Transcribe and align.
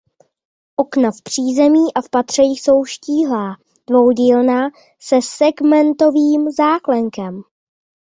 Okna 0.77 1.11
v 1.11 1.21
přízemí 1.23 1.93
a 1.95 2.01
v 2.01 2.09
patře 2.09 2.41
jsou 2.43 2.85
štíhlá 2.85 3.57
dvoudílná 3.89 4.69
se 4.99 5.15
segmentovým 5.21 6.51
záklenkem. 6.57 7.41